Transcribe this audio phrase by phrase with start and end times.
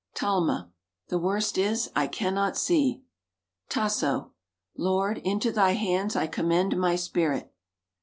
[0.15, 0.71] Talma.
[1.09, 3.03] "The worst is, I cannot see."
[3.69, 4.33] Tasso.
[4.75, 7.53] "Lord, into Thy hands I commend my spirit!"